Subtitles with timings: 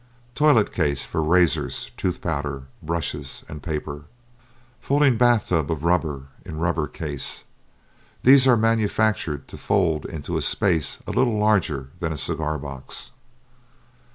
[0.33, 4.05] Toilet case for razors, tooth powder, brushes, and paper.
[4.79, 7.43] Folding bath tub of rubber in rubber case.
[8.23, 13.11] These are manufactured to fold into a space little larger than a cigar box.